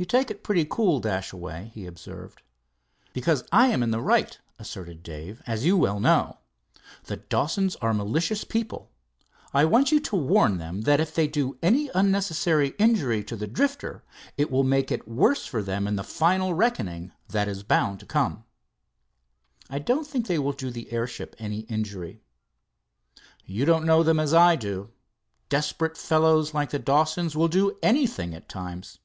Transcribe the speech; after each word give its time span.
"You 0.00 0.04
take 0.04 0.30
it 0.30 0.44
pretty 0.44 0.64
cool, 0.64 1.00
Dashaway," 1.00 1.72
he 1.74 1.84
observed. 1.84 2.42
"Because 3.12 3.42
I 3.50 3.66
am 3.66 3.82
in 3.82 3.90
the 3.90 4.00
right," 4.00 4.38
asserted 4.56 5.02
Dave, 5.02 5.42
"as 5.44 5.64
you 5.64 5.76
well 5.76 5.98
know. 5.98 6.38
The 7.06 7.16
Dawsons 7.16 7.74
are 7.82 7.92
malicious 7.92 8.44
people. 8.44 8.92
I 9.52 9.64
want 9.64 9.90
you 9.90 9.98
to 9.98 10.14
warn 10.14 10.58
them 10.58 10.82
that 10.82 11.00
if 11.00 11.12
they 11.16 11.26
do, 11.26 11.58
any 11.64 11.90
unnecessary 11.96 12.74
injury 12.78 13.24
to 13.24 13.34
the 13.34 13.48
Drifter, 13.48 14.04
it 14.36 14.52
will 14.52 14.62
make 14.62 14.92
it 14.92 15.04
the 15.04 15.10
worse 15.14 15.46
for 15.46 15.64
them 15.64 15.88
in 15.88 15.96
the 15.96 16.04
final 16.04 16.54
reckoning 16.54 17.10
that 17.30 17.48
is 17.48 17.64
bound 17.64 17.98
to 17.98 18.06
come." 18.06 18.44
"I 19.68 19.80
don't 19.80 20.06
think 20.06 20.28
they 20.28 20.38
will 20.38 20.52
do 20.52 20.70
the 20.70 20.92
airship 20.92 21.34
any 21.40 21.62
injury." 21.62 22.22
"You 23.44 23.64
don't 23.64 23.84
know 23.84 24.04
them 24.04 24.20
as 24.20 24.32
I 24.32 24.54
do. 24.54 24.92
Desperate 25.48 25.96
fellows 25.96 26.54
like 26.54 26.70
the 26.70 26.78
Dawsons 26.78 27.34
will 27.34 27.48
do 27.48 27.76
anything 27.82 28.32
at 28.32 28.48
times." 28.48 29.00